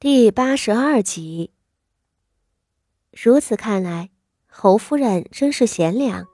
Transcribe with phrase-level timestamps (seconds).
[0.00, 1.50] 第八十二集。
[3.10, 4.10] 如此看来，
[4.46, 6.24] 侯夫人真是贤良。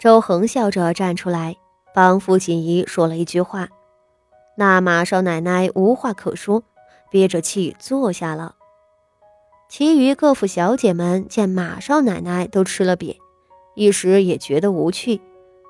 [0.00, 1.54] 周恒笑着站出来，
[1.94, 3.68] 帮傅锦仪说了一句话。
[4.56, 6.64] 那马少奶奶无话可说，
[7.12, 8.56] 憋着气坐下了。
[9.68, 13.16] 其余各府小姐们见马少奶奶都吃了瘪，
[13.76, 15.20] 一时也觉得无趣，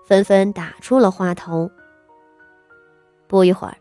[0.06, 1.70] 纷纷打住了话头。
[3.26, 3.76] 不一会儿。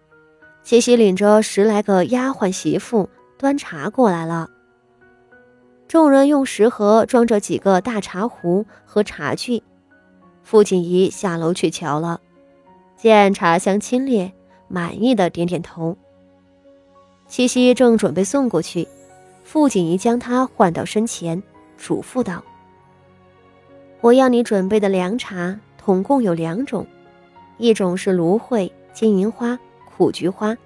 [0.66, 3.08] 七夕领着十来个丫鬟媳妇
[3.38, 4.50] 端茶过来了。
[5.88, 9.62] 众人用食盒装着几个大茶壶和茶具。
[10.42, 12.20] 傅锦仪下楼去瞧了，
[12.98, 14.32] 见茶香清冽，
[14.68, 15.96] 满意的点点头。
[17.28, 18.88] 七夕正准备送过去，
[19.44, 21.44] 傅锦仪将她唤到身前，
[21.78, 22.44] 嘱咐道
[24.02, 26.88] ：“我要你准备的凉茶，统共有两种，
[27.60, 29.60] 一种是芦荟、金银花。”
[29.96, 30.58] 苦菊花，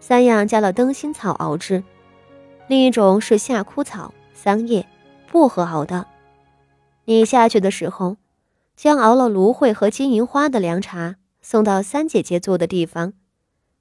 [0.00, 1.82] 三样加了灯心草熬制；
[2.68, 4.86] 另一种是夏枯草、桑叶、
[5.32, 6.06] 薄荷熬的。
[7.06, 8.18] 你下去的时候，
[8.76, 13.14] 将熬了芦荟和金银花的凉茶送到三姐姐坐的地方，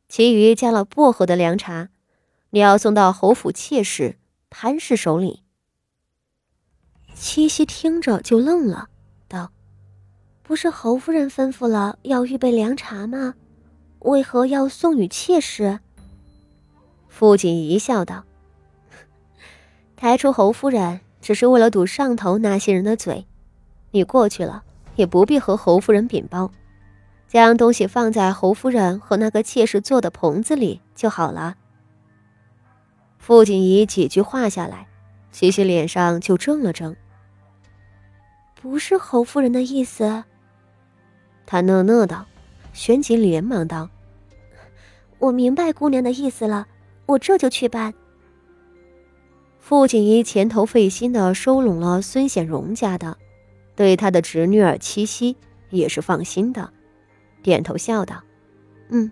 [0.07, 1.89] 其余加了薄荷的凉茶，
[2.51, 4.17] 你要送到侯府妾室
[4.49, 5.43] 潘氏手里。
[7.13, 8.87] 七夕听着就愣了，
[9.27, 9.51] 道
[10.41, 13.35] ：“不是侯夫人吩咐了要预备凉茶吗？”
[14.05, 15.79] 为何要送与妾室？
[17.07, 18.23] 傅锦仪笑道
[19.97, 23.25] ：“抬出侯夫人，只是为了堵上头那些人的嘴。
[23.89, 24.63] 你过去了，
[24.95, 26.51] 也不必和侯夫人禀报，
[27.27, 31.55] 将东西放在侯夫人和那个妾室坐的棚子里就好了。”
[33.17, 34.87] 傅锦仪几句话下来，
[35.31, 36.95] 七夕脸上就怔了怔。
[38.61, 40.23] 不是侯夫人的意思，
[41.47, 42.23] 他讷讷道。
[42.73, 43.89] 旋即连忙道。
[45.25, 46.67] 我明白姑娘的意思了，
[47.07, 47.95] 我这就去办。
[49.59, 53.17] 傅锦衣前头费心的收拢了孙显荣家的，
[53.75, 55.35] 对他的侄女儿七夕
[55.71, 56.71] 也是放心的，
[57.41, 58.21] 点头笑道
[58.89, 59.11] ：“嗯，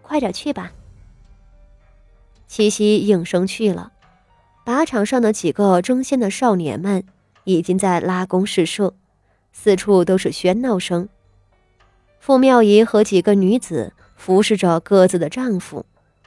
[0.00, 0.72] 快点去吧。”
[2.48, 3.92] 七夕应声去了。
[4.64, 7.04] 靶场上的几个争先的少年们
[7.44, 8.94] 已经在拉弓试射，
[9.52, 11.10] 四处都是喧闹声。
[12.20, 13.92] 傅妙仪和几个女子。
[14.24, 15.84] 服侍着各自的丈夫，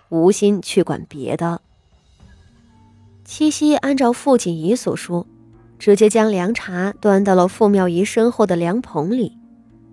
[0.10, 1.62] 无心去管别的。
[3.24, 5.26] 七夕按照傅锦仪所说，
[5.80, 9.38] 直接将凉茶端到了傅妙仪身后的凉棚里，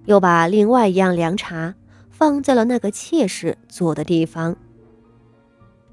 [0.07, 1.77] 又把另外一样凉茶
[2.11, 4.57] 放在了那个妾室坐的地方。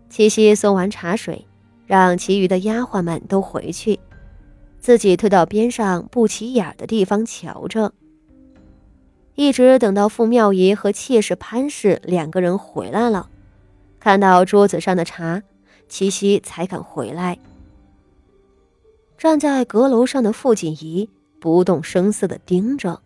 [0.10, 1.46] 七夕送完茶水，
[1.86, 4.00] 让其余的丫鬟们都回去，
[4.80, 7.94] 自己退到边上不起眼的地方瞧着。
[9.40, 13.30] 一直等到傅妙仪和妾室潘氏两个人回来了，
[13.98, 15.44] 看到桌子上的茶，
[15.88, 17.40] 七夕才敢回来。
[19.18, 23.02] 站在阁楼上的傅锦仪不动声色地盯着。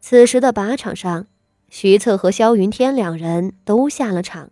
[0.00, 1.26] 此时的靶场上，
[1.68, 4.48] 徐策和萧云天两人都下了场，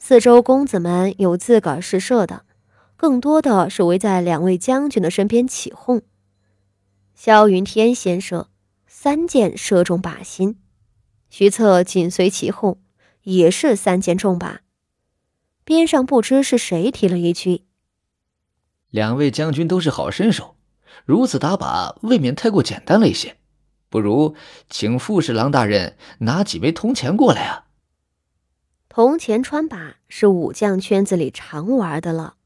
[0.00, 2.42] 四周公子们有自个儿试射的，
[2.96, 6.02] 更多的是围在两位将军的身边起哄。
[7.14, 8.48] 萧云天先射。
[9.04, 10.60] 三箭射中靶心，
[11.28, 12.78] 徐策紧随其后，
[13.24, 14.58] 也是三箭中靶。
[15.64, 17.64] 边上不知是谁提了一句
[18.90, 20.54] ：“两位将军都是好身手，
[21.04, 23.38] 如此打靶未免太过简单了一些，
[23.88, 24.36] 不如
[24.70, 27.66] 请傅侍郎大人拿几枚铜钱过来啊。”
[28.88, 32.36] 铜钱穿靶是武将圈子里常玩的了，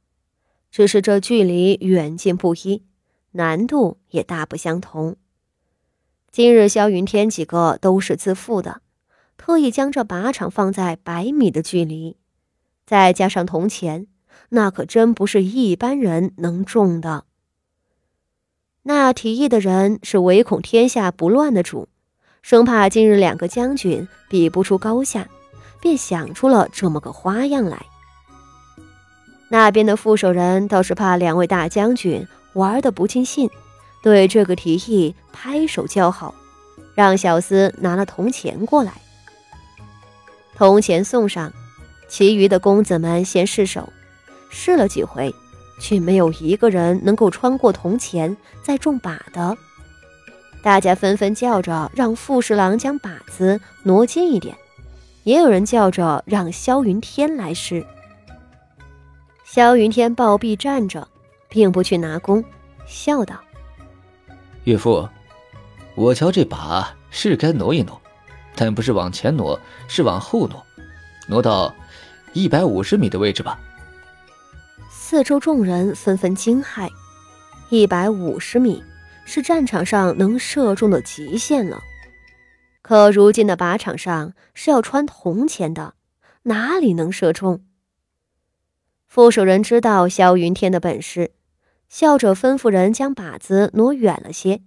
[0.70, 2.86] 只是这距离远近不一，
[3.32, 5.18] 难度也大不相同。
[6.36, 8.82] 今日萧云天几个都是自负的，
[9.38, 12.18] 特意将这靶场放在百米的距离，
[12.84, 14.06] 再加上铜钱，
[14.50, 17.24] 那可真不是一般人能中的。
[18.82, 21.88] 那提议的人是唯恐天下不乱的主，
[22.42, 25.26] 生怕今日两个将军比不出高下，
[25.80, 27.86] 便想出了这么个花样来。
[29.48, 33.48] 那边的副手人倒是怕两位大将军玩的不尽兴。
[34.06, 36.32] 对这个提议拍手叫好，
[36.94, 38.92] 让小厮拿了铜钱过来。
[40.54, 41.52] 铜钱送上，
[42.08, 43.92] 其余的公子们先试手，
[44.48, 45.34] 试了几回，
[45.80, 49.58] 却没有一个人能够穿过铜钱再中靶的。
[50.62, 54.56] 大家纷纷叫着让傅侍郎将靶子挪近一点，
[55.24, 57.84] 也有人叫着让萧云天来试。
[59.44, 61.08] 萧云天抱臂站着，
[61.48, 62.44] 并不去拿弓，
[62.86, 63.40] 笑道。
[64.66, 65.08] 岳父，
[65.94, 68.02] 我瞧这把是该挪一挪，
[68.56, 70.60] 但不是往前挪，是往后挪，
[71.28, 71.72] 挪到
[72.32, 73.60] 一百五十米的位置吧。
[74.90, 76.90] 四周众人纷纷惊骇，
[77.70, 78.82] 一百五十米
[79.24, 81.80] 是战场上能射中的极限了。
[82.82, 85.94] 可如今的靶场上是要穿铜钱的，
[86.42, 87.64] 哪里能射中？
[89.06, 91.30] 副手人知道萧云天的本事，
[91.88, 94.62] 笑着吩咐人将靶子挪远了些，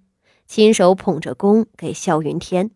[0.47, 2.71] 亲手捧着弓给萧云天。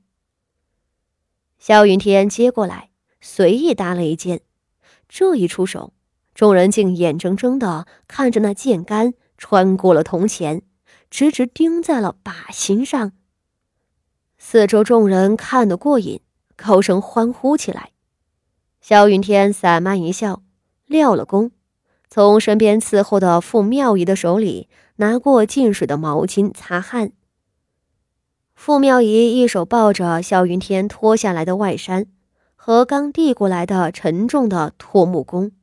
[1.58, 2.90] 萧云天接过来，
[3.22, 4.42] 随意搭了一箭。
[5.08, 5.94] 这一出手，
[6.34, 10.64] 众人竟眼睁睁的看着那箭杆穿过了铜钱，
[11.10, 13.14] 直直钉在了靶心上。
[14.38, 16.20] 四周众人看得过瘾，
[16.58, 17.92] 高声欢呼起来。
[18.82, 20.44] 萧云天散漫一笑，
[20.86, 21.52] 撂了弓，
[22.14, 27.12] 从身边伺候的傅妙仪的手里拿过浸水的毛巾擦汗。
[28.54, 32.06] 傅妙仪一手抱着萧云天脱下来的外衫
[32.54, 35.54] 和刚递过来的沉重的拓木弓，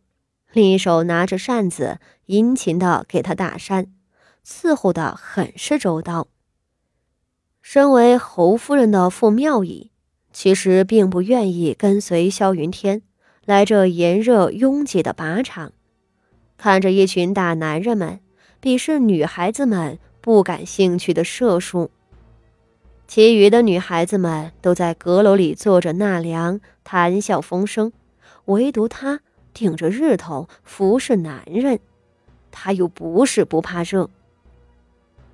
[0.52, 3.86] 另一手拿着扇子，殷勤的给他打扇，
[4.44, 6.26] 伺候的很是周到。
[7.62, 9.92] 身为侯夫人的傅妙仪，
[10.32, 13.02] 其实并不愿意跟随萧云天
[13.44, 15.70] 来这炎热拥挤的靶场，
[16.62, 18.20] 看着一群大男人们
[18.60, 21.90] 鄙视女孩子们不感兴趣的射术。
[23.08, 27.90] 其余的女孩子们都在阁楼里坐着纳凉，谈笑风生，
[28.44, 29.20] 唯独她
[29.54, 31.80] 顶着日头服侍男人。
[32.50, 34.10] 她又不是不怕热，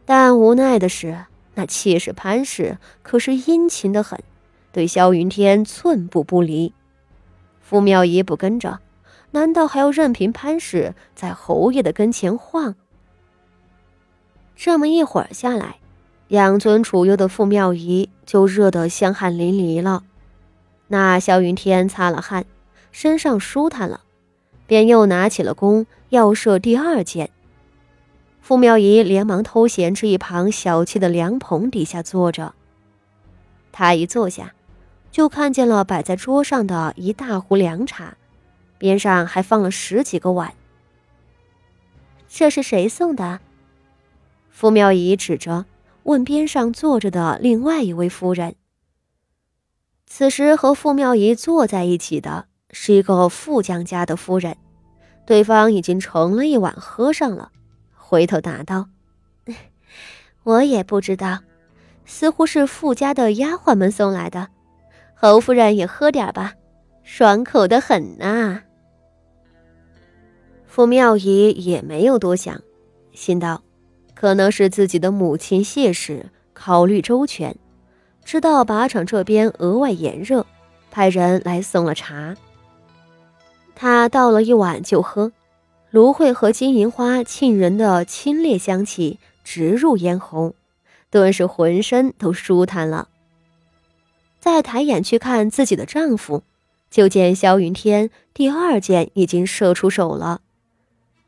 [0.05, 1.25] 但无奈的是，
[1.55, 4.23] 那妾室潘氏可是殷勤的很，
[4.71, 6.73] 对萧云天寸步不离。
[7.61, 8.79] 傅妙仪不跟着，
[9.33, 12.75] 难道还要任凭潘氏在侯爷的跟前晃？
[14.55, 15.77] 这么一会儿下来。
[16.29, 20.03] 养尊处优的傅妙仪就热得香汗淋漓了，
[20.89, 22.45] 那萧云天擦了汗，
[22.91, 24.01] 身上舒坦了，
[24.67, 27.31] 便又拿起了弓要射第二箭。
[28.41, 32.55] 傅妙仪连忙偷闲至一旁小憩的凉棚底下坐着。
[33.71, 34.53] 他一坐下，
[35.13, 38.17] 就看见了摆在桌上的一大壶凉茶，
[38.79, 40.53] 边上还放了十几个碗。
[42.29, 43.41] 这是谁送的？
[44.51, 45.67] 傅妙仪指着。
[46.07, 48.55] 问边上坐着的另外一位夫人。
[50.07, 54.57] 此时和傅妙仪坐在一起的是一个富将家的夫人，
[55.27, 57.51] 对方已经盛了一碗喝上了，
[57.93, 58.89] 回头答道
[60.45, 61.41] ：“我也不知道，
[62.05, 64.47] 似乎是富家的丫鬟们送来的。
[65.17, 66.55] 侯夫人也喝点吧，
[67.03, 68.63] 爽口的很呐。”
[70.77, 72.61] 傅妙仪也没有多想，
[73.15, 73.63] 心道。
[74.15, 77.57] 可能是自己的母亲谢氏考虑周全，
[78.27, 80.45] 知道靶场这边额外炎热，
[80.91, 82.37] 派人来送了茶。
[83.75, 85.33] 他倒了一碗就喝，
[85.89, 90.55] 芦荟和金银花沁人的清冽香气直入咽喉，
[91.09, 93.09] 顿时浑身都舒坦了。
[94.39, 96.43] 再抬眼去看自己的丈夫，
[96.91, 100.43] 就见萧云天第二箭已经射出手了。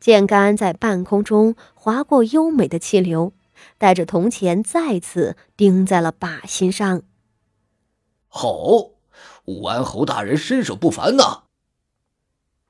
[0.01, 3.33] 箭杆在半空中划过优美的气流，
[3.77, 7.03] 带着铜钱再次钉在了靶心上。
[8.29, 8.51] 好，
[9.47, 11.43] 武安侯大人身手不凡呐！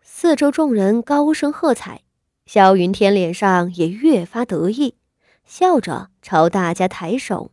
[0.01, 2.03] 四周众人高声喝彩，
[2.47, 4.95] 萧云天脸上也越发得意，
[5.45, 7.53] 笑着朝大家抬手。